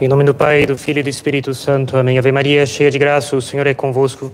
Em 0.00 0.06
nome 0.06 0.22
do 0.22 0.32
Pai, 0.32 0.64
do 0.64 0.78
Filho 0.78 1.00
e 1.00 1.02
do 1.02 1.08
Espírito 1.08 1.52
Santo. 1.52 1.96
Amém. 1.96 2.18
Ave 2.18 2.30
Maria, 2.30 2.64
cheia 2.64 2.88
de 2.88 3.00
graça, 3.00 3.34
o 3.34 3.42
Senhor 3.42 3.66
é 3.66 3.74
convosco. 3.74 4.30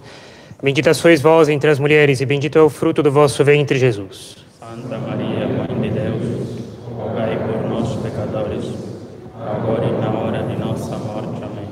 Bendita 0.62 0.92
sois 0.92 1.22
vós 1.22 1.48
entre 1.48 1.70
as 1.70 1.78
mulheres, 1.78 2.20
e 2.20 2.26
bendito 2.26 2.58
é 2.58 2.62
o 2.62 2.68
fruto 2.68 3.02
do 3.02 3.10
vosso 3.10 3.42
ventre, 3.42 3.78
Jesus. 3.78 4.36
Santa 4.60 4.98
Maria, 4.98 5.48
Mãe 5.48 5.80
de 5.80 5.88
Deus, 5.88 6.22
rogai 6.94 7.38
por 7.38 7.66
nós, 7.66 7.96
pecadores, 7.96 8.74
agora 9.40 9.86
e 9.86 9.92
na 9.92 10.10
hora 10.10 10.42
de 10.42 10.54
nossa 10.58 10.98
morte. 10.98 11.42
Amém. 11.42 11.68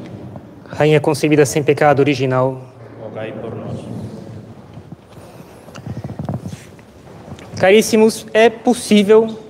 Rainha 0.71 0.99
concebida 0.99 1.45
sem 1.45 1.63
pecado 1.63 2.01
original, 2.01 2.63
rogai 2.99 3.31
por 3.33 3.55
nós. 3.55 3.79
Caríssimos, 7.59 8.27
é 8.33 8.49
possível 8.49 9.42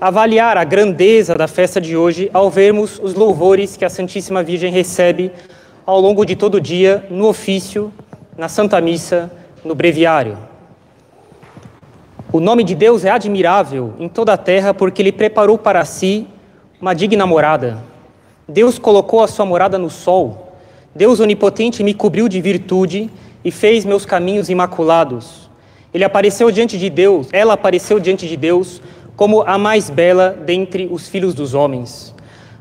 avaliar 0.00 0.56
a 0.56 0.64
grandeza 0.64 1.34
da 1.34 1.46
festa 1.46 1.78
de 1.78 1.94
hoje 1.94 2.30
ao 2.32 2.48
vermos 2.48 2.98
os 3.02 3.12
louvores 3.12 3.76
que 3.76 3.84
a 3.84 3.90
Santíssima 3.90 4.42
Virgem 4.42 4.72
recebe 4.72 5.30
ao 5.84 6.00
longo 6.00 6.24
de 6.24 6.34
todo 6.34 6.54
o 6.54 6.60
dia 6.60 7.04
no 7.10 7.28
ofício, 7.28 7.92
na 8.38 8.48
Santa 8.48 8.80
Missa, 8.80 9.30
no 9.62 9.74
breviário. 9.74 10.38
O 12.32 12.40
nome 12.40 12.64
de 12.64 12.74
Deus 12.74 13.04
é 13.04 13.10
admirável 13.10 13.92
em 13.98 14.08
toda 14.08 14.32
a 14.32 14.38
terra 14.38 14.72
porque 14.72 15.02
ele 15.02 15.12
preparou 15.12 15.58
para 15.58 15.84
si 15.84 16.26
uma 16.80 16.94
digna 16.94 17.26
morada. 17.26 17.82
Deus 18.48 18.78
colocou 18.78 19.22
a 19.22 19.28
sua 19.28 19.44
morada 19.44 19.76
no 19.76 19.90
sol. 19.90 20.54
Deus 20.94 21.20
onipotente 21.20 21.82
me 21.82 21.92
cobriu 21.92 22.26
de 22.26 22.40
virtude 22.40 23.10
e 23.44 23.50
fez 23.50 23.84
meus 23.84 24.06
caminhos 24.06 24.48
imaculados. 24.48 25.50
Ele 25.92 26.04
apareceu 26.04 26.50
diante 26.50 26.78
de 26.78 26.88
Deus, 26.88 27.28
ela 27.32 27.54
apareceu 27.54 28.00
diante 28.00 28.26
de 28.26 28.36
Deus 28.36 28.80
como 29.20 29.42
a 29.42 29.58
mais 29.58 29.90
bela 29.90 30.30
dentre 30.46 30.88
os 30.90 31.06
filhos 31.06 31.34
dos 31.34 31.52
homens. 31.52 32.14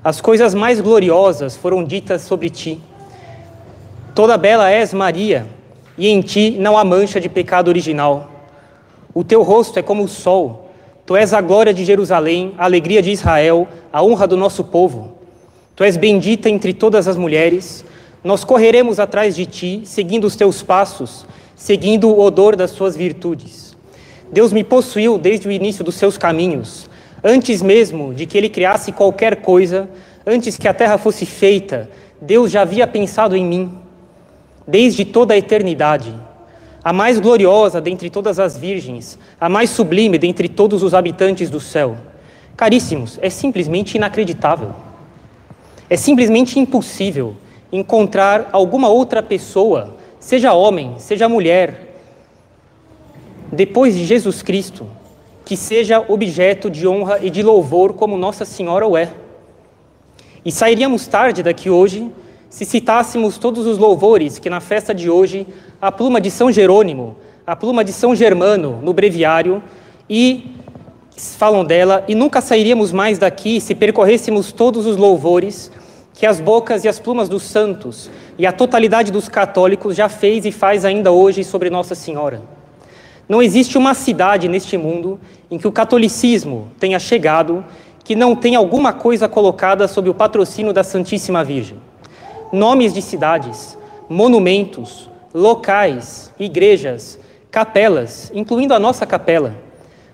As 0.04 0.20
coisas 0.20 0.54
mais 0.54 0.82
gloriosas 0.82 1.56
foram 1.56 1.86
ditas 1.86 2.24
sobre 2.24 2.50
ti. 2.50 2.82
Toda 4.14 4.38
bela 4.38 4.70
és 4.70 4.94
Maria, 4.94 5.48
e 5.98 6.10
em 6.10 6.20
ti 6.20 6.58
não 6.60 6.78
há 6.78 6.84
mancha 6.84 7.18
de 7.18 7.30
pecado 7.30 7.70
original. 7.70 8.30
O 9.14 9.24
teu 9.24 9.42
rosto 9.42 9.80
é 9.80 9.82
como 9.82 10.04
o 10.04 10.08
sol. 10.10 10.70
Tu 11.06 11.16
és 11.16 11.34
a 11.34 11.40
glória 11.40 11.74
de 11.74 11.86
Jerusalém, 11.86 12.54
a 12.58 12.66
alegria 12.66 13.02
de 13.02 13.10
Israel, 13.10 13.66
a 13.90 14.04
honra 14.04 14.28
do 14.28 14.36
nosso 14.36 14.66
povo. 14.66 15.14
Tu 15.78 15.86
és 15.86 15.96
bendita 15.96 16.50
entre 16.50 16.74
todas 16.74 17.08
as 17.08 17.16
mulheres. 17.16 17.86
Nós 18.22 18.44
correremos 18.44 19.00
atrás 19.00 19.34
de 19.34 19.46
ti, 19.46 19.84
seguindo 19.86 20.26
os 20.26 20.36
teus 20.36 20.62
passos, 20.62 21.26
seguindo 21.56 22.10
o 22.10 22.20
odor 22.20 22.58
das 22.58 22.72
suas 22.72 22.98
virtudes. 22.98 23.69
Deus 24.32 24.54
me 24.54 24.64
possuiu 24.64 25.18
desde 25.18 25.48
o 25.48 25.52
início 25.52 25.84
dos 25.84 25.96
seus 25.96 26.18
caminhos, 26.18 26.90
antes 27.24 27.62
mesmo 27.62 28.14
de 28.14 28.26
que 28.26 28.38
ele 28.38 28.50
criasse 28.50 28.92
qualquer 28.92 29.38
coisa, 29.38 29.90
antes 30.26 30.58
que 30.58 30.68
a 30.68 30.74
terra 30.74 30.98
fosse 30.98 31.26
feita, 31.26 31.90
Deus 32.22 32.52
já 32.52 32.62
havia 32.62 32.86
pensado 32.86 33.36
em 33.36 33.46
mim, 33.46 33.72
desde 34.68 35.04
toda 35.04 35.34
a 35.34 35.38
eternidade. 35.38 36.14
A 36.84 36.94
mais 36.94 37.20
gloriosa 37.20 37.82
dentre 37.82 38.10
todas 38.10 38.40
as 38.40 38.58
virgens, 38.58 39.18
a 39.40 39.50
mais 39.50 39.70
sublime 39.70 40.18
dentre 40.18 40.48
todos 40.48 40.84
os 40.84 40.94
habitantes 40.94 41.50
do 41.50 41.60
céu. 41.60 41.98
Caríssimos, 42.56 43.18
é 43.22 43.30
simplesmente 43.30 43.96
inacreditável. 43.96 44.74
É 45.90 45.98
simplesmente 45.98 46.60
impossível 46.60 47.36
encontrar 47.72 48.50
alguma 48.52 48.90
outra 48.90 49.24
pessoa, 49.24 49.96
seja 50.20 50.54
homem, 50.54 50.96
seja 50.98 51.28
mulher, 51.28 51.89
depois 53.52 53.96
de 53.96 54.06
Jesus 54.06 54.42
Cristo, 54.42 54.88
que 55.46 55.58
seja 55.58 56.04
objeto 56.08 56.70
de 56.70 56.88
honra 56.88 57.20
e 57.22 57.30
de 57.30 57.42
louvor 57.42 57.94
como 57.94 58.18
Nossa 58.18 58.46
Senhora 58.46 58.88
o 58.88 58.96
é. 58.96 59.10
E 60.46 60.52
sairíamos 60.52 61.08
tarde 61.08 61.42
daqui 61.42 61.70
hoje 61.70 62.10
se 62.50 62.66
citássemos 62.66 63.38
todos 63.38 63.68
os 63.68 63.78
louvores 63.78 64.40
que 64.40 64.50
na 64.50 64.60
festa 64.60 64.94
de 64.94 65.10
hoje 65.10 65.46
a 65.82 65.92
pluma 65.92 66.20
de 66.20 66.32
São 66.32 66.52
Jerônimo, 66.52 67.16
a 67.46 67.56
pluma 67.56 67.84
de 67.84 67.94
São 67.94 68.16
Germano 68.16 68.80
no 68.82 68.94
breviário 68.94 69.62
e 70.10 70.56
falam 71.16 71.66
dela, 71.66 72.06
e 72.08 72.16
nunca 72.16 72.42
sairíamos 72.42 72.92
mais 72.92 73.18
daqui 73.18 73.60
se 73.60 73.76
percorrêssemos 73.76 74.52
todos 74.52 74.86
os 74.86 74.96
louvores 74.98 75.72
que 76.14 76.26
as 76.26 76.40
bocas 76.40 76.84
e 76.84 76.88
as 76.88 77.00
plumas 77.00 77.30
dos 77.30 77.44
santos 77.44 78.10
e 78.38 78.46
a 78.46 78.52
totalidade 78.52 79.12
dos 79.12 79.28
católicos 79.28 79.96
já 79.96 80.10
fez 80.10 80.46
e 80.46 80.52
faz 80.52 80.86
ainda 80.86 81.12
hoje 81.12 81.44
sobre 81.44 81.70
Nossa 81.70 81.96
Senhora. 81.96 82.59
Não 83.30 83.44
existe 83.44 83.78
uma 83.78 83.94
cidade 83.94 84.48
neste 84.48 84.76
mundo 84.76 85.20
em 85.52 85.60
que 85.60 85.68
o 85.68 85.72
catolicismo 85.72 86.72
tenha 86.80 86.98
chegado 86.98 87.64
que 88.04 88.16
não 88.16 88.36
tenha 88.36 88.58
alguma 88.58 88.92
coisa 88.92 89.30
colocada 89.30 89.88
sob 89.88 90.10
o 90.10 90.16
patrocínio 90.16 90.74
da 90.74 90.84
Santíssima 90.84 91.44
Virgem. 91.44 91.78
Nomes 92.52 92.92
de 92.92 93.04
cidades, 93.04 93.78
monumentos, 94.10 95.08
locais, 95.32 96.34
igrejas, 96.40 97.20
capelas, 97.52 98.32
incluindo 98.34 98.74
a 98.74 98.80
nossa 98.80 99.06
capela, 99.06 99.56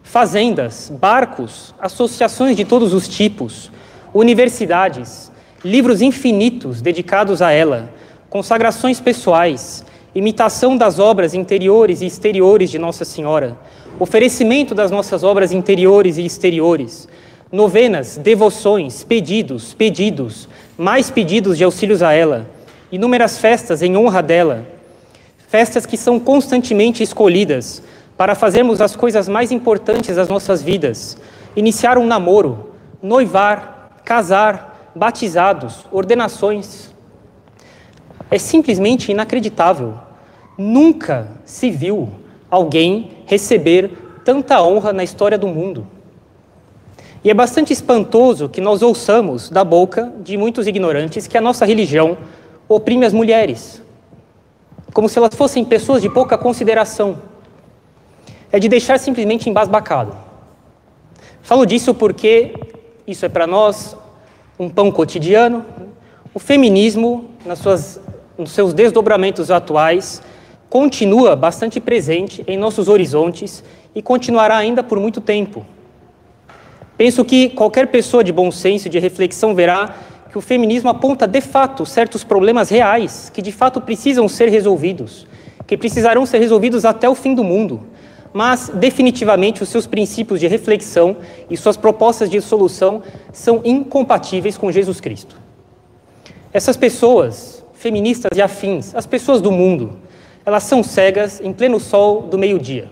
fazendas, 0.04 0.92
barcos, 0.94 1.74
associações 1.80 2.58
de 2.58 2.66
todos 2.66 2.94
os 2.94 3.08
tipos, 3.08 3.72
universidades, 4.14 5.32
livros 5.64 6.02
infinitos 6.02 6.82
dedicados 6.82 7.42
a 7.42 7.54
ela, 7.54 7.90
consagrações 8.30 9.00
pessoais, 9.00 9.86
imitação 10.16 10.78
das 10.78 10.98
obras 10.98 11.34
interiores 11.34 12.02
e 12.02 12.06
exteriores 12.06 12.72
de 12.72 12.80
Nossa 12.80 13.04
Senhora, 13.04 13.58
oferecimento 14.00 14.74
das 14.74 14.90
nossas 14.90 15.26
obras 15.26 15.52
interiores 15.52 16.18
e 16.18 16.26
exteriores, 16.26 17.06
novenas, 17.52 18.16
devoções, 18.18 19.04
pedidos, 19.04 19.74
pedidos, 19.74 20.48
mais 20.78 21.10
pedidos 21.10 21.58
de 21.58 21.66
auxílios 21.66 22.02
a 22.02 22.14
ela, 22.14 22.50
inúmeras 22.90 23.38
festas 23.38 23.82
em 23.82 23.98
honra 23.98 24.24
dela, 24.24 24.66
festas 25.50 25.86
que 25.86 25.98
são 25.98 26.18
constantemente 26.18 27.04
escolhidas 27.04 27.84
para 28.16 28.36
fazermos 28.36 28.80
as 28.80 28.96
coisas 28.96 29.28
mais 29.28 29.52
importantes 29.52 30.16
das 30.16 30.30
nossas 30.30 30.64
vidas, 30.64 31.18
iniciar 31.58 31.98
um 31.98 32.08
namoro, 32.08 32.72
noivar, 33.04 34.00
casar, 34.06 34.92
batizados, 34.96 35.86
ordenações. 35.92 36.96
É 38.32 38.38
simplesmente 38.38 39.12
inacreditável 39.12 40.05
Nunca 40.58 41.28
se 41.44 41.70
viu 41.70 42.10
alguém 42.50 43.12
receber 43.26 43.92
tanta 44.24 44.62
honra 44.62 44.94
na 44.94 45.04
história 45.04 45.38
do 45.38 45.48
mundo. 45.48 45.86
E 47.24 47.30
é 47.30 47.34
bastante 47.34 47.74
espantoso 47.74 48.48
que 48.48 48.62
nós 48.62 48.82
ouçamos 48.82 49.50
da 49.50 49.64
boca 49.64 50.14
de 50.20 50.38
muitos 50.38 50.68
ignorantes 50.68 51.28
que 51.28 51.38
a 51.38 51.42
nossa 51.42 51.66
religião 51.66 52.18
oprime 52.70 53.06
as 53.06 53.14
mulheres, 53.14 53.82
como 54.94 55.10
se 55.10 55.18
elas 55.18 55.36
fossem 55.36 55.66
pessoas 55.66 56.02
de 56.02 56.10
pouca 56.10 56.38
consideração. 56.38 57.18
É 58.52 58.60
de 58.60 58.70
deixar 58.70 59.00
simplesmente 59.00 59.50
embasbacado. 59.50 60.16
Falo 61.42 61.66
disso 61.66 61.94
porque 61.94 62.54
isso 63.06 63.26
é 63.26 63.30
para 63.30 63.46
nós 63.46 63.98
um 64.58 64.70
pão 64.70 64.92
cotidiano. 64.92 65.66
O 66.34 66.40
feminismo, 66.40 67.26
nas 67.46 67.60
suas, 67.60 68.00
nos 68.38 68.52
seus 68.52 68.74
desdobramentos 68.74 69.52
atuais, 69.52 70.22
continua 70.76 71.38
bastante 71.38 71.80
presente 71.80 72.44
em 72.46 72.58
nossos 72.58 72.90
horizontes 72.90 73.64
e 73.96 74.02
continuará 74.02 74.58
ainda 74.58 74.84
por 74.84 75.00
muito 75.00 75.22
tempo. 75.22 75.66
Penso 76.98 77.24
que 77.24 77.48
qualquer 77.48 77.88
pessoa 77.88 78.22
de 78.22 78.34
bom 78.34 78.52
senso 78.52 78.88
e 78.88 78.90
de 78.90 79.00
reflexão 79.00 79.56
verá 79.56 79.96
que 80.30 80.38
o 80.38 80.42
feminismo 80.42 80.90
aponta 80.90 81.26
de 81.26 81.40
fato 81.40 81.86
certos 81.86 82.26
problemas 82.26 82.70
reais 82.70 83.32
que 83.34 83.42
de 83.42 83.54
fato 83.54 83.80
precisam 83.80 84.28
ser 84.28 84.50
resolvidos, 84.50 85.26
que 85.66 85.78
precisarão 85.78 86.26
ser 86.26 86.40
resolvidos 86.40 86.84
até 86.84 87.08
o 87.08 87.16
fim 87.16 87.34
do 87.34 87.42
mundo. 87.42 87.84
Mas 88.34 88.68
definitivamente 88.68 89.64
os 89.64 89.70
seus 89.70 89.88
princípios 89.88 90.42
de 90.42 90.48
reflexão 90.48 91.16
e 91.50 91.56
suas 91.56 91.78
propostas 91.78 92.30
de 92.30 92.42
solução 92.42 93.02
são 93.32 93.62
incompatíveis 93.64 94.58
com 94.58 94.70
Jesus 94.74 95.00
Cristo. 95.00 95.38
Essas 96.52 96.76
pessoas, 96.76 97.64
feministas 97.76 98.38
e 98.38 98.42
afins, 98.42 98.94
as 98.94 99.06
pessoas 99.06 99.42
do 99.42 99.54
mundo, 99.54 100.04
elas 100.46 100.64
são 100.64 100.84
cegas 100.84 101.42
em 101.42 101.52
pleno 101.52 101.80
sol 101.80 102.22
do 102.22 102.38
meio-dia. 102.38 102.90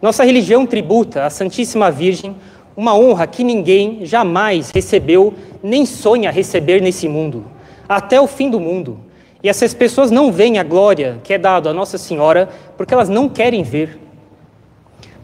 Nossa 0.00 0.24
religião 0.24 0.66
tributa 0.66 1.24
à 1.24 1.30
Santíssima 1.30 1.90
Virgem 1.90 2.36
uma 2.76 2.94
honra 2.94 3.26
que 3.26 3.44
ninguém 3.44 4.06
jamais 4.06 4.70
recebeu 4.70 5.34
nem 5.62 5.84
sonha 5.84 6.30
receber 6.30 6.80
nesse 6.80 7.08
mundo, 7.08 7.44
até 7.88 8.20
o 8.20 8.26
fim 8.26 8.48
do 8.48 8.58
mundo. 8.58 8.98
E 9.42 9.48
essas 9.48 9.74
pessoas 9.74 10.10
não 10.10 10.30
veem 10.30 10.58
a 10.58 10.62
glória 10.62 11.18
que 11.22 11.34
é 11.34 11.38
dada 11.38 11.70
a 11.70 11.74
Nossa 11.74 11.98
Senhora 11.98 12.48
porque 12.76 12.94
elas 12.94 13.08
não 13.08 13.28
querem 13.28 13.62
ver. 13.62 13.98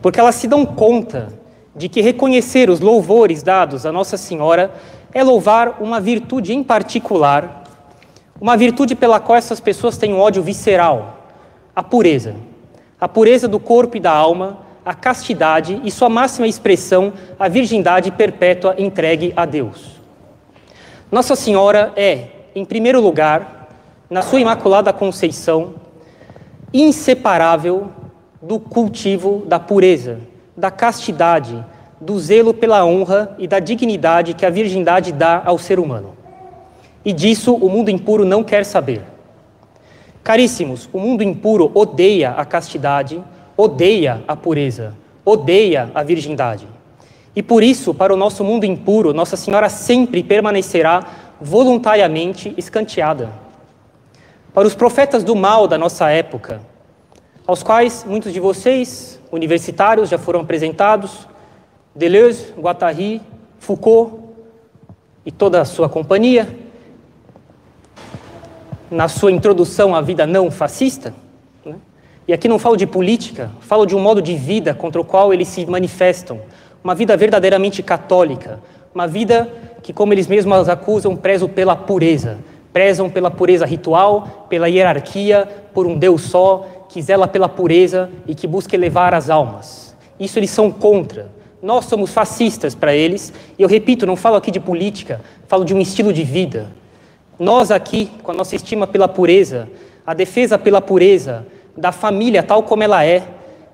Porque 0.03 0.21
elas 0.21 0.35
se 0.35 0.47
dão 0.47 0.65
conta 0.67 1.29
de 1.75 1.88
que 1.88 2.00
reconhecer 2.00 2.71
os 2.71 2.81
louvores 2.81 3.43
dados 3.43 3.87
a 3.87 3.93
Nossa 3.93 4.17
Senhora 4.17 4.73
é 5.12 5.23
louvar 5.23 5.83
uma 5.83 6.00
virtude 6.00 6.55
em 6.55 6.62
particular, 6.62 7.65
uma 8.38 8.56
virtude 8.56 8.94
pela 8.94 9.19
qual 9.21 9.38
essas 9.38 9.61
pessoas 9.61 9.97
têm 9.97 10.12
um 10.12 10.19
ódio 10.19 10.43
visceral, 10.43 11.16
a 11.76 11.82
pureza. 11.82 12.34
A 12.99 13.06
pureza 13.06 13.46
do 13.46 13.61
corpo 13.61 13.99
e 13.99 14.00
da 14.00 14.11
alma, 14.11 14.61
a 14.82 14.94
castidade 14.94 15.78
e 15.84 15.90
sua 15.90 16.08
máxima 16.08 16.46
expressão, 16.46 17.12
a 17.38 17.49
virgindade 17.49 18.11
perpétua 18.11 18.75
entregue 18.78 19.34
a 19.37 19.44
Deus. 19.44 20.00
Nossa 21.12 21.37
Senhora 21.37 21.93
é, 21.94 22.28
em 22.55 22.64
primeiro 22.64 22.99
lugar, 22.99 23.69
na 24.08 24.23
sua 24.23 24.40
Imaculada 24.40 24.90
Conceição, 24.90 25.75
inseparável 26.73 27.90
do 28.40 28.58
cultivo 28.58 29.44
da 29.46 29.61
pureza, 29.61 30.19
da 30.56 30.70
castidade, 30.70 31.62
do 32.00 32.19
zelo 32.19 32.55
pela 32.55 32.84
honra 32.87 33.34
e 33.38 33.46
da 33.46 33.58
dignidade 33.58 34.32
que 34.32 34.46
a 34.46 34.50
virgindade 34.50 35.12
dá 35.12 35.43
ao 35.44 35.58
ser 35.58 35.78
humano. 35.78 36.17
E 37.05 37.12
disso 37.12 37.55
o 37.55 37.69
mundo 37.69 37.90
impuro 37.90 38.25
não 38.25 38.43
quer 38.43 38.64
saber. 38.64 39.02
Caríssimos, 40.26 40.88
o 40.93 40.99
mundo 40.99 41.23
impuro 41.23 41.70
odeia 41.73 42.32
a 42.32 42.44
castidade, 42.44 43.23
odeia 43.56 44.25
a 44.26 44.34
pureza, 44.34 44.93
odeia 45.25 45.88
a 45.94 46.02
virgindade. 46.02 46.67
E 47.37 47.44
por 47.44 47.62
isso, 47.62 47.94
para 47.94 48.12
o 48.12 48.17
nosso 48.17 48.43
mundo 48.43 48.64
impuro, 48.64 49.14
Nossa 49.14 49.37
Senhora 49.37 49.69
sempre 49.69 50.25
permanecerá 50.25 51.06
voluntariamente 51.40 52.52
escanteada. 52.56 53.31
Para 54.52 54.67
os 54.67 54.75
profetas 54.75 55.23
do 55.23 55.37
mal 55.37 55.69
da 55.69 55.78
nossa 55.78 56.11
época, 56.11 56.61
aos 57.46 57.62
quais 57.62 58.05
muitos 58.05 58.32
de 58.32 58.40
vocês, 58.40 59.20
universitários, 59.31 60.08
já 60.08 60.19
foram 60.19 60.40
apresentados, 60.40 61.28
Deleuze, 61.94 62.52
Guattari, 62.58 63.23
Foucault 63.61 64.25
e 65.25 65.31
toda 65.31 65.61
a 65.61 65.64
sua 65.64 65.88
companhia, 65.88 66.66
na 68.91 69.09
sua 69.09 69.33
introdução 69.33 69.94
à 69.94 70.00
vida 70.00 70.27
não 70.27 70.50
fascista, 70.50 71.15
né? 71.65 71.75
e 72.27 72.33
aqui 72.33 72.49
não 72.49 72.59
falo 72.59 72.77
de 72.77 72.87
política, 72.87 73.50
falo 73.61 73.87
de 73.87 73.94
um 73.94 74.00
modo 74.00 74.23
de 74.23 74.35
vida 74.37 74.75
contra 74.75 75.00
o 75.00 75.05
qual 75.05 75.33
eles 75.33 75.49
se 75.49 75.67
manifestam, 75.67 76.41
uma 76.83 76.94
vida 76.94 77.17
verdadeiramente 77.17 77.83
católica, 77.83 78.61
uma 78.94 79.06
vida 79.06 79.53
que, 79.83 79.93
como 79.93 80.12
eles 80.12 80.27
mesmos 80.27 80.69
acusam, 80.69 81.17
prezam 81.17 81.49
pela 81.49 81.75
pureza, 81.75 82.38
prezam 82.73 83.11
pela 83.11 83.31
pureza 83.31 83.67
ritual, 83.67 84.47
pela 84.49 84.69
hierarquia, 84.69 85.49
por 85.75 85.87
um 85.87 85.99
Deus 85.99 86.23
só, 86.23 86.67
que 86.88 87.03
zela 87.03 87.27
pela 87.27 87.49
pureza 87.49 88.09
e 88.27 88.35
que 88.35 88.47
busca 88.47 88.77
elevar 88.77 89.15
as 89.15 89.29
almas. 89.29 89.97
Isso 90.19 90.38
eles 90.38 90.50
são 90.50 90.71
contra. 90.71 91.29
Nós 91.62 91.87
somos 91.87 92.12
fascistas 92.12 92.75
para 92.75 92.94
eles, 92.94 93.33
e 93.59 93.62
eu 93.62 93.69
repito, 93.69 94.06
não 94.06 94.17
falo 94.17 94.37
aqui 94.37 94.50
de 94.50 94.61
política, 94.61 95.21
falo 95.49 95.65
de 95.65 95.75
um 95.75 95.81
estilo 95.81 96.12
de 96.12 96.23
vida. 96.23 96.69
Nós 97.38 97.71
aqui, 97.71 98.11
com 98.23 98.31
a 98.31 98.35
nossa 98.35 98.56
estima 98.56 98.87
pela 98.87 99.06
pureza, 99.06 99.69
a 100.06 100.15
defesa 100.15 100.59
pela 100.59 100.81
pureza 100.81 101.47
da 101.77 101.93
família 101.93 102.43
tal 102.43 102.62
como 102.62 102.83
ela 102.83 103.05
é, 103.05 103.23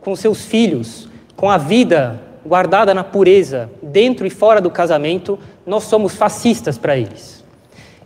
com 0.01 0.17
seus 0.17 0.45
filhos, 0.45 1.09
com 1.37 1.49
a 1.49 1.57
vida 1.59 2.21
guardada 2.45 2.93
na 2.93 3.05
pureza, 3.05 3.71
dentro 3.81 4.27
e 4.27 4.31
fora 4.31 4.61
do 4.61 4.71
casamento, 4.71 5.39
nós 5.65 5.85
somos 5.85 6.15
fascistas 6.15 6.77
para 6.77 6.97
eles. 6.97 7.45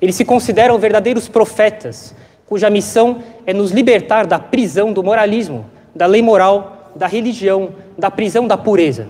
Eles 0.01 0.15
se 0.15 0.25
consideram 0.25 0.79
verdadeiros 0.79 1.27
profetas, 1.27 2.15
cuja 2.47 2.69
missão 2.69 3.23
é 3.47 3.53
nos 3.53 3.71
libertar 3.71 4.27
da 4.27 4.39
prisão 4.39 4.93
do 4.93 5.03
moralismo, 5.03 5.65
da 5.95 6.05
lei 6.07 6.21
moral, 6.21 6.93
da 6.95 7.07
religião, 7.07 7.71
da 7.97 8.11
prisão 8.11 8.47
da 8.47 8.59
pureza. 8.59 9.09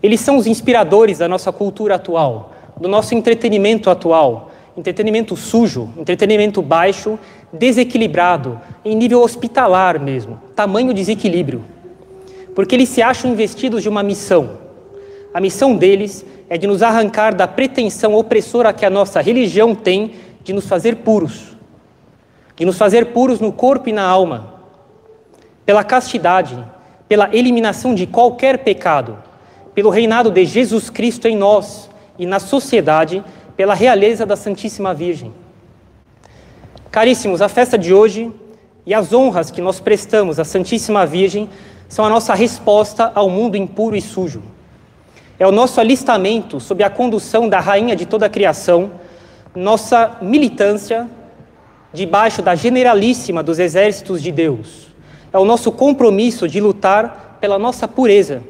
Eles 0.00 0.20
são 0.20 0.36
os 0.36 0.46
inspiradores 0.46 1.18
da 1.18 1.26
nossa 1.26 1.50
cultura 1.50 1.96
atual, 1.96 2.52
do 2.76 2.88
nosso 2.88 3.14
entretenimento 3.14 3.90
atual, 3.90 4.45
entretenimento 4.76 5.36
sujo, 5.36 5.90
entretenimento 5.96 6.60
baixo, 6.60 7.18
desequilibrado, 7.52 8.60
em 8.84 8.94
nível 8.94 9.22
hospitalar 9.22 9.98
mesmo, 9.98 10.40
tamanho 10.54 10.92
desequilíbrio. 10.92 11.64
Porque 12.54 12.74
eles 12.74 12.88
se 12.88 13.02
acham 13.02 13.30
investidos 13.30 13.82
de 13.82 13.88
uma 13.88 14.02
missão. 14.02 14.58
A 15.32 15.40
missão 15.40 15.76
deles 15.76 16.24
é 16.48 16.56
de 16.56 16.66
nos 16.66 16.82
arrancar 16.82 17.34
da 17.34 17.48
pretensão 17.48 18.14
opressora 18.14 18.72
que 18.72 18.84
a 18.84 18.90
nossa 18.90 19.20
religião 19.20 19.74
tem 19.74 20.12
de 20.42 20.52
nos 20.52 20.66
fazer 20.66 20.96
puros. 20.96 21.56
De 22.54 22.64
nos 22.64 22.78
fazer 22.78 23.06
puros 23.06 23.40
no 23.40 23.52
corpo 23.52 23.88
e 23.88 23.92
na 23.92 24.04
alma. 24.04 24.54
Pela 25.64 25.84
castidade, 25.84 26.56
pela 27.08 27.34
eliminação 27.34 27.94
de 27.94 28.06
qualquer 28.06 28.58
pecado, 28.58 29.18
pelo 29.74 29.90
reinado 29.90 30.30
de 30.30 30.44
Jesus 30.44 30.88
Cristo 30.88 31.28
em 31.28 31.36
nós 31.36 31.90
e 32.18 32.24
na 32.24 32.38
sociedade 32.38 33.22
pela 33.56 33.74
realeza 33.74 34.26
da 34.26 34.36
Santíssima 34.36 34.92
Virgem. 34.92 35.32
Caríssimos, 36.90 37.40
a 37.40 37.48
festa 37.48 37.78
de 37.78 37.94
hoje 37.94 38.30
e 38.84 38.94
as 38.94 39.12
honras 39.12 39.50
que 39.50 39.60
nós 39.60 39.80
prestamos 39.80 40.38
à 40.38 40.44
Santíssima 40.44 41.06
Virgem 41.06 41.48
são 41.88 42.04
a 42.04 42.10
nossa 42.10 42.34
resposta 42.34 43.10
ao 43.14 43.30
mundo 43.30 43.56
impuro 43.56 43.96
e 43.96 44.00
sujo. 44.00 44.42
É 45.38 45.46
o 45.46 45.52
nosso 45.52 45.80
alistamento 45.80 46.60
sob 46.60 46.82
a 46.82 46.90
condução 46.90 47.48
da 47.48 47.60
Rainha 47.60 47.94
de 47.94 48.06
toda 48.06 48.26
a 48.26 48.30
criação, 48.30 48.92
nossa 49.54 50.18
militância 50.22 51.08
debaixo 51.92 52.42
da 52.42 52.54
generalíssima 52.54 53.42
dos 53.42 53.58
exércitos 53.58 54.22
de 54.22 54.30
Deus. 54.30 54.88
É 55.32 55.38
o 55.38 55.44
nosso 55.44 55.72
compromisso 55.72 56.48
de 56.48 56.60
lutar 56.60 57.38
pela 57.40 57.58
nossa 57.58 57.86
pureza, 57.86 58.42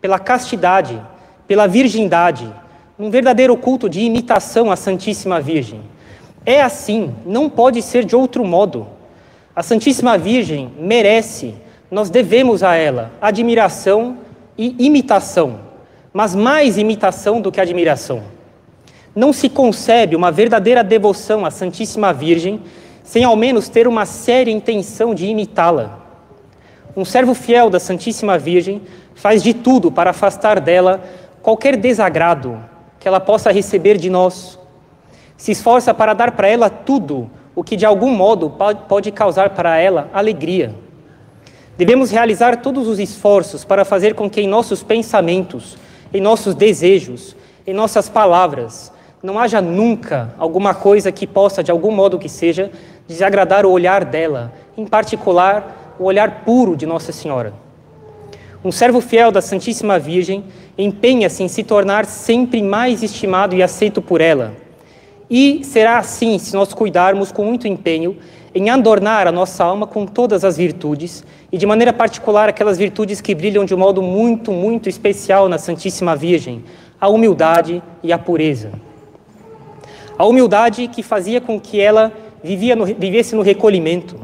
pela 0.00 0.18
castidade, 0.18 1.00
pela 1.46 1.66
virgindade, 1.66 2.52
um 3.00 3.08
verdadeiro 3.08 3.56
culto 3.56 3.88
de 3.88 4.00
imitação 4.00 4.70
à 4.70 4.76
Santíssima 4.76 5.40
Virgem. 5.40 5.80
É 6.44 6.60
assim, 6.60 7.14
não 7.24 7.48
pode 7.48 7.80
ser 7.80 8.04
de 8.04 8.14
outro 8.14 8.44
modo. 8.44 8.86
A 9.56 9.62
Santíssima 9.62 10.18
Virgem 10.18 10.70
merece, 10.78 11.54
nós 11.90 12.10
devemos 12.10 12.62
a 12.62 12.74
ela 12.74 13.10
admiração 13.18 14.18
e 14.56 14.76
imitação, 14.78 15.60
mas 16.12 16.34
mais 16.34 16.76
imitação 16.76 17.40
do 17.40 17.50
que 17.50 17.58
admiração. 17.58 18.22
Não 19.16 19.32
se 19.32 19.48
concebe 19.48 20.14
uma 20.14 20.30
verdadeira 20.30 20.84
devoção 20.84 21.46
à 21.46 21.50
Santíssima 21.50 22.12
Virgem 22.12 22.60
sem 23.02 23.24
ao 23.24 23.34
menos 23.34 23.70
ter 23.70 23.88
uma 23.88 24.04
séria 24.04 24.52
intenção 24.52 25.14
de 25.14 25.24
imitá-la. 25.24 26.00
Um 26.94 27.06
servo 27.06 27.32
fiel 27.32 27.70
da 27.70 27.80
Santíssima 27.80 28.36
Virgem 28.36 28.82
faz 29.14 29.42
de 29.42 29.54
tudo 29.54 29.90
para 29.90 30.10
afastar 30.10 30.60
dela 30.60 31.02
qualquer 31.40 31.76
desagrado, 31.78 32.69
que 33.00 33.08
ela 33.08 33.18
possa 33.18 33.50
receber 33.50 33.96
de 33.96 34.10
nós. 34.10 34.58
Se 35.36 35.50
esforça 35.50 35.92
para 35.94 36.12
dar 36.12 36.32
para 36.32 36.46
ela 36.46 36.68
tudo 36.70 37.30
o 37.56 37.64
que 37.64 37.74
de 37.74 37.86
algum 37.86 38.14
modo 38.14 38.54
pode 38.86 39.10
causar 39.10 39.50
para 39.50 39.78
ela 39.78 40.08
alegria. 40.12 40.74
Devemos 41.76 42.10
realizar 42.10 42.58
todos 42.58 42.86
os 42.86 42.98
esforços 42.98 43.64
para 43.64 43.86
fazer 43.86 44.14
com 44.14 44.28
que 44.28 44.42
em 44.42 44.46
nossos 44.46 44.82
pensamentos, 44.82 45.78
em 46.12 46.20
nossos 46.20 46.54
desejos, 46.54 47.34
em 47.66 47.72
nossas 47.72 48.06
palavras, 48.06 48.92
não 49.22 49.38
haja 49.38 49.62
nunca 49.62 50.34
alguma 50.38 50.74
coisa 50.74 51.10
que 51.10 51.26
possa, 51.26 51.62
de 51.62 51.70
algum 51.70 51.90
modo 51.90 52.18
que 52.18 52.28
seja, 52.28 52.70
desagradar 53.08 53.64
o 53.64 53.70
olhar 53.70 54.04
dela, 54.04 54.52
em 54.76 54.86
particular, 54.86 55.94
o 55.98 56.04
olhar 56.04 56.42
puro 56.44 56.76
de 56.76 56.84
Nossa 56.84 57.12
Senhora. 57.12 57.52
Um 58.62 58.70
servo 58.70 59.00
fiel 59.00 59.32
da 59.32 59.40
Santíssima 59.40 59.98
Virgem 59.98 60.44
empenha-se 60.76 61.42
em 61.42 61.48
se 61.48 61.64
tornar 61.64 62.04
sempre 62.04 62.62
mais 62.62 63.02
estimado 63.02 63.56
e 63.56 63.62
aceito 63.62 64.02
por 64.02 64.20
ela. 64.20 64.52
E 65.30 65.64
será 65.64 65.96
assim 65.96 66.38
se 66.38 66.52
nós 66.54 66.74
cuidarmos 66.74 67.32
com 67.32 67.42
muito 67.42 67.66
empenho 67.66 68.18
em 68.54 68.68
adornar 68.68 69.26
a 69.26 69.32
nossa 69.32 69.64
alma 69.64 69.86
com 69.86 70.04
todas 70.04 70.44
as 70.44 70.56
virtudes, 70.56 71.24
e 71.50 71.56
de 71.56 71.64
maneira 71.64 71.92
particular 71.92 72.48
aquelas 72.48 72.76
virtudes 72.76 73.20
que 73.20 73.34
brilham 73.34 73.64
de 73.64 73.74
um 73.74 73.78
modo 73.78 74.02
muito, 74.02 74.52
muito 74.52 74.88
especial 74.88 75.48
na 75.48 75.56
Santíssima 75.56 76.14
Virgem, 76.14 76.64
a 77.00 77.08
humildade 77.08 77.82
e 78.02 78.12
a 78.12 78.18
pureza. 78.18 78.72
A 80.18 80.26
humildade 80.26 80.86
que 80.88 81.02
fazia 81.02 81.40
com 81.40 81.58
que 81.58 81.80
ela 81.80 82.12
vivia 82.42 82.76
no, 82.76 82.84
vivesse 82.84 83.34
no 83.34 83.42
recolhimento, 83.42 84.16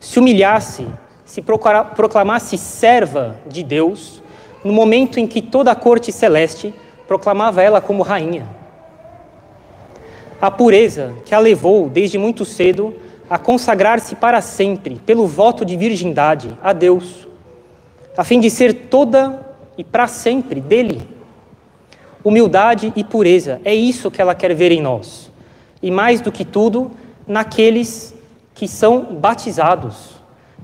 se 0.00 0.18
humilhasse, 0.18 0.86
se 1.24 1.42
proclamasse 1.42 2.58
serva 2.58 3.36
de 3.46 3.62
Deus, 3.62 4.22
no 4.62 4.72
momento 4.72 5.18
em 5.18 5.26
que 5.26 5.42
toda 5.42 5.70
a 5.70 5.74
corte 5.74 6.12
celeste 6.12 6.74
proclamava 7.06 7.62
ela 7.62 7.80
como 7.80 8.02
rainha. 8.02 8.46
A 10.40 10.50
pureza 10.50 11.14
que 11.24 11.34
a 11.34 11.38
levou 11.38 11.88
desde 11.88 12.18
muito 12.18 12.44
cedo 12.44 12.94
a 13.28 13.38
consagrar-se 13.38 14.14
para 14.14 14.40
sempre 14.40 14.96
pelo 14.96 15.26
voto 15.26 15.64
de 15.64 15.76
virgindade 15.76 16.56
a 16.62 16.72
Deus, 16.72 17.26
a 18.16 18.22
fim 18.22 18.38
de 18.38 18.50
ser 18.50 18.88
toda 18.88 19.44
e 19.76 19.82
para 19.82 20.06
sempre 20.06 20.60
dele. 20.60 21.08
Humildade 22.22 22.92
e 22.94 23.02
pureza, 23.02 23.60
é 23.64 23.74
isso 23.74 24.10
que 24.10 24.20
ela 24.20 24.34
quer 24.34 24.54
ver 24.54 24.72
em 24.72 24.80
nós. 24.80 25.30
E 25.82 25.90
mais 25.90 26.20
do 26.20 26.32
que 26.32 26.44
tudo, 26.44 26.90
naqueles 27.26 28.14
que 28.54 28.68
são 28.68 29.16
batizados. 29.16 30.13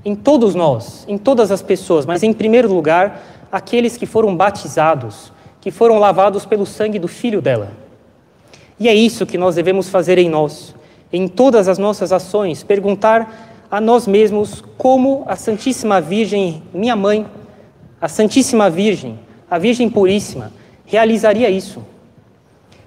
Em 0.03 0.15
todos 0.15 0.55
nós, 0.55 1.05
em 1.07 1.17
todas 1.17 1.51
as 1.51 1.61
pessoas, 1.61 2.05
mas 2.05 2.23
em 2.23 2.33
primeiro 2.33 2.73
lugar, 2.73 3.21
aqueles 3.51 3.97
que 3.97 4.05
foram 4.05 4.35
batizados, 4.35 5.31
que 5.59 5.69
foram 5.69 5.99
lavados 5.99 6.45
pelo 6.45 6.65
sangue 6.65 6.97
do 6.97 7.07
filho 7.07 7.41
dela. 7.41 7.71
E 8.79 8.87
é 8.87 8.95
isso 8.95 9.27
que 9.27 9.37
nós 9.37 9.55
devemos 9.55 9.89
fazer 9.89 10.17
em 10.17 10.29
nós, 10.29 10.73
em 11.13 11.27
todas 11.27 11.67
as 11.67 11.77
nossas 11.77 12.11
ações, 12.11 12.63
perguntar 12.63 13.67
a 13.69 13.79
nós 13.79 14.07
mesmos 14.07 14.63
como 14.77 15.23
a 15.27 15.35
Santíssima 15.35 16.01
Virgem, 16.01 16.63
minha 16.73 16.95
mãe, 16.95 17.25
a 18.01 18.07
Santíssima 18.07 18.69
Virgem, 18.69 19.19
a 19.49 19.59
Virgem 19.59 19.89
Puríssima, 19.89 20.51
realizaria 20.85 21.49
isso. 21.49 21.85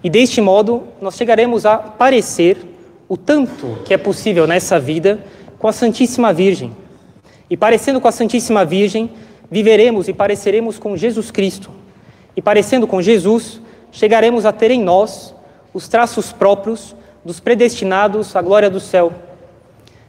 E 0.02 0.11
deste 0.11 0.40
modo, 0.40 0.83
nós 1.00 1.14
chegaremos 1.14 1.64
a 1.64 1.78
parecer 1.78 2.59
o 3.09 3.16
tanto 3.16 3.78
que 3.85 3.94
é 3.94 3.97
possível 3.97 4.47
nessa 4.47 4.80
vida 4.80 5.21
com 5.59 5.68
a 5.68 5.73
Santíssima 5.73 6.33
Virgem. 6.33 6.73
E 7.48 7.56
parecendo 7.56 8.00
com 8.00 8.08
a 8.08 8.12
Santíssima 8.12 8.64
Virgem, 8.64 9.10
viveremos 9.50 10.08
e 10.08 10.12
pareceremos 10.12 10.78
com 10.78 10.96
Jesus 10.96 11.30
Cristo. 11.30 11.70
E 12.36 12.42
parecendo 12.42 12.86
com 12.86 13.00
Jesus, 13.00 13.60
chegaremos 13.92 14.44
a 14.44 14.52
ter 14.52 14.70
em 14.70 14.82
nós 14.82 15.34
os 15.72 15.88
traços 15.88 16.32
próprios 16.32 16.94
dos 17.24 17.40
predestinados 17.40 18.34
à 18.34 18.42
glória 18.42 18.68
do 18.68 18.80
céu. 18.80 19.12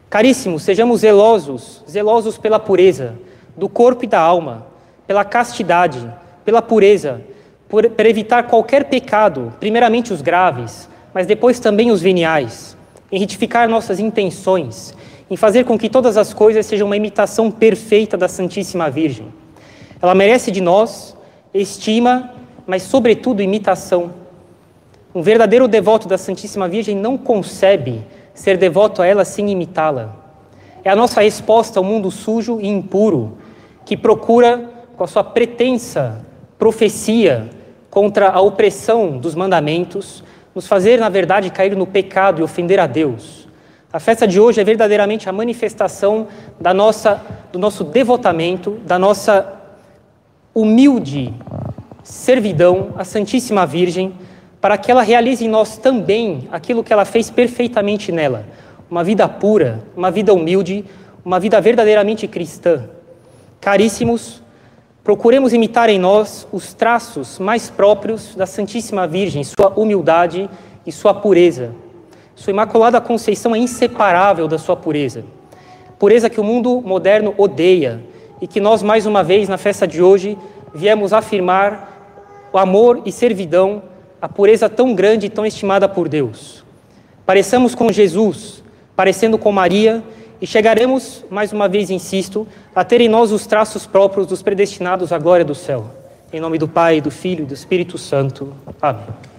Caríssimos, 0.10 0.64
sejamos 0.64 1.02
zelosos, 1.02 1.84
zelosos 1.90 2.38
pela 2.38 2.60
pureza 2.60 3.16
do 3.56 3.70
corpo 3.70 4.04
e 4.04 4.08
da 4.08 4.20
alma, 4.20 4.68
pela 5.08 5.24
castidade, 5.24 6.12
pela 6.44 6.62
pureza, 6.62 7.22
por, 7.68 7.90
para 7.90 8.10
evitar 8.10 8.44
qualquer 8.44 8.86
pecado, 8.86 9.54
primeiramente 9.60 10.14
os 10.14 10.22
graves, 10.22 10.90
mas 11.14 11.26
depois 11.26 11.60
também 11.60 11.92
os 11.92 12.02
veniais, 12.02 12.78
em 13.12 13.20
retificar 13.20 13.70
nossas 13.70 14.00
intenções, 14.00 14.96
em 15.30 15.36
fazer 15.36 15.64
com 15.66 15.78
que 15.78 15.90
todas 15.90 16.18
as 16.18 16.34
coisas 16.34 16.66
sejam 16.66 16.86
uma 16.86 16.98
imitação 16.98 17.50
perfeita 17.50 18.16
da 18.16 18.28
Santíssima 18.28 18.90
Virgem. 18.90 19.28
Ela 20.02 20.14
merece 20.14 20.52
de 20.52 20.62
nós 20.62 21.16
estima, 21.54 22.32
mas 22.68 22.84
sobretudo 22.84 23.42
imitação. 23.42 24.12
Um 25.14 25.22
verdadeiro 25.22 25.68
devoto 25.68 26.08
da 26.08 26.18
Santíssima 26.18 26.68
Virgem 26.68 26.96
não 26.96 27.18
concebe 27.18 28.04
ser 28.34 28.58
devoto 28.58 29.02
a 29.02 29.08
ela 29.08 29.24
sem 29.24 29.50
imitá-la. 29.50 30.14
É 30.84 30.90
a 30.90 30.96
nossa 30.96 31.22
resposta 31.22 31.80
ao 31.80 31.84
mundo 31.84 32.12
sujo 32.12 32.60
e 32.62 32.68
impuro, 32.68 33.38
que 33.86 33.96
procura, 33.96 34.70
com 34.96 35.04
a 35.04 35.08
sua 35.08 35.24
pretensa 35.24 36.24
profecia 36.60 37.50
contra 37.90 38.30
a 38.30 38.42
opressão 38.42 39.18
dos 39.18 39.36
mandamentos, 39.36 40.24
nos 40.54 40.68
fazer, 40.68 41.00
na 41.00 41.10
verdade, 41.10 41.50
cair 41.50 41.76
no 41.76 41.88
pecado 41.88 42.42
e 42.42 42.44
ofender 42.44 42.80
a 42.80 42.88
Deus. 42.88 43.45
A 43.96 44.00
festa 44.02 44.28
de 44.28 44.42
hoje 44.42 44.60
é 44.60 44.64
verdadeiramente 44.66 45.30
a 45.30 45.32
manifestação 45.32 46.28
da 46.60 46.74
nossa, 46.74 47.22
do 47.50 47.58
nosso 47.58 47.82
devotamento, 47.82 48.72
da 48.86 49.00
nossa 49.00 49.54
humilde 50.54 51.34
servidão 52.04 52.90
à 52.98 53.06
Santíssima 53.06 53.66
Virgem, 53.66 54.14
para 54.60 54.78
que 54.78 54.92
ela 54.92 55.02
realize 55.02 55.46
em 55.46 55.48
nós 55.48 55.78
também 55.78 56.46
aquilo 56.52 56.84
que 56.84 56.92
ela 56.92 57.06
fez 57.06 57.30
perfeitamente 57.30 58.12
nela: 58.12 58.46
uma 58.92 59.02
vida 59.02 59.30
pura, 59.30 59.82
uma 59.96 60.12
vida 60.12 60.34
humilde, 60.34 60.84
uma 61.24 61.40
vida 61.40 61.62
verdadeiramente 61.62 62.28
cristã. 62.28 62.90
Caríssimos, 63.62 64.44
procuremos 65.06 65.54
imitar 65.54 65.90
em 65.90 65.98
nós 65.98 66.46
os 66.52 66.74
traços 66.74 67.40
mais 67.40 67.70
próprios 67.70 68.36
da 68.36 68.46
Santíssima 68.46 69.08
Virgem, 69.08 69.46
sua 69.46 69.70
humildade 69.70 70.50
e 70.86 70.92
sua 70.92 71.14
pureza. 71.14 71.85
Sua 72.36 72.52
Imaculada 72.52 73.00
Conceição 73.00 73.56
é 73.56 73.58
inseparável 73.58 74.48
da 74.48 74.58
sua 74.58 74.76
pureza. 74.76 75.24
Pureza 75.98 76.30
que 76.30 76.40
o 76.40 76.44
mundo 76.44 76.82
moderno 76.82 77.34
odeia 77.38 78.04
e 78.42 78.48
que 78.48 78.60
nós, 78.60 78.84
mais 78.84 79.06
uma 79.06 79.24
vez, 79.24 79.48
na 79.48 79.58
festa 79.58 79.88
de 79.88 80.04
hoje, 80.04 80.38
viemos 80.74 81.14
afirmar 81.14 82.50
o 82.52 82.58
amor 82.58 83.02
e 83.06 83.12
servidão, 83.12 83.82
a 84.22 84.28
pureza 84.28 84.70
tão 84.70 84.94
grande 84.94 85.28
e 85.28 85.30
tão 85.30 85.46
estimada 85.46 85.88
por 85.88 86.10
Deus. 86.10 86.64
Pareçamos 87.26 87.74
com 87.74 87.92
Jesus, 87.92 88.62
parecendo 88.96 89.38
com 89.38 89.52
Maria, 89.52 90.04
e 90.42 90.46
chegaremos, 90.46 91.24
mais 91.30 91.54
uma 91.54 91.68
vez 91.68 91.90
insisto, 91.90 92.46
a 92.76 92.84
ter 92.84 93.00
em 93.00 93.10
nós 93.10 93.32
os 93.32 93.48
traços 93.48 93.88
próprios 93.88 94.28
dos 94.28 94.42
predestinados 94.42 95.14
à 95.14 95.18
glória 95.18 95.46
do 95.46 95.56
céu. 95.56 95.86
Em 96.32 96.40
nome 96.40 96.58
do 96.58 96.68
Pai, 96.68 97.00
do 97.00 97.10
Filho 97.10 97.44
e 97.44 97.48
do 97.48 97.54
Espírito 97.54 97.98
Santo. 97.98 98.54
Amém. 98.82 99.35